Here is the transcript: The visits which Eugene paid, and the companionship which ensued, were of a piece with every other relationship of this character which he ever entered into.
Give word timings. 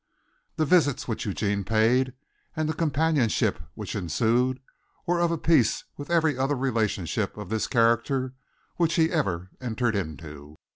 The 0.55 0.65
visits 0.65 1.07
which 1.07 1.27
Eugene 1.27 1.63
paid, 1.63 2.13
and 2.55 2.67
the 2.67 2.73
companionship 2.73 3.59
which 3.75 3.95
ensued, 3.95 4.59
were 5.05 5.19
of 5.19 5.29
a 5.29 5.37
piece 5.37 5.83
with 5.95 6.09
every 6.09 6.35
other 6.35 6.55
relationship 6.55 7.37
of 7.37 7.49
this 7.49 7.67
character 7.67 8.33
which 8.77 8.95
he 8.95 9.11
ever 9.11 9.51
entered 9.61 9.95
into. 9.95 10.57